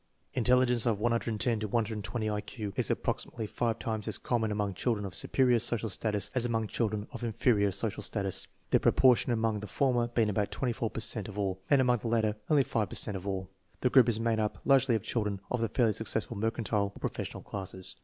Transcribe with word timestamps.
Intelligence 0.33 0.87
of 0.87 0.99
110 0.99 1.59
to 1.59 1.67
120 1.67 2.27
I 2.27 2.41
Q 2.41 2.73
is 2.75 2.89
approximately 2.89 3.45
five 3.45 3.77
times 3.77 4.07
as 4.07 4.17
common 4.17 4.51
among 4.51 4.73
children 4.73 5.05
of 5.05 5.13
superior 5.13 5.59
social 5.59 5.89
status 5.89 6.31
as 6.33 6.43
among 6.43 6.65
children 6.65 7.05
of 7.11 7.23
inferior 7.23 7.71
social 7.71 8.01
status; 8.01 8.47
the 8.71 8.79
proportion 8.79 9.31
among 9.31 9.59
the 9.59 9.67
former 9.67 10.07
being 10.07 10.31
about 10.31 10.49
24 10.49 10.89
per 10.89 10.99
cent 11.01 11.27
of 11.27 11.37
all, 11.37 11.59
and 11.69 11.81
among 11.81 11.99
the 11.99 12.07
latter 12.07 12.35
only 12.49 12.63
5 12.63 12.89
per 12.89 12.95
cent 12.95 13.15
of 13.15 13.27
all. 13.27 13.47
The 13.81 13.91
group 13.91 14.09
is 14.09 14.19
made 14.19 14.39
up 14.39 14.57
largely 14.65 14.95
of 14.95 15.03
children 15.03 15.39
of 15.51 15.61
the 15.61 15.69
fairly 15.69 15.93
successful 15.93 16.35
mercantile 16.35 16.93
or 16.95 16.99
professional 16.99 17.43
classes. 17.43 17.95